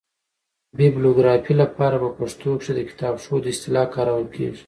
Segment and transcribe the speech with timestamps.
[0.77, 4.59] بیبلوګرافي له پاره په پښتو کښي دکتابښود اصطلاح کارول کیږي.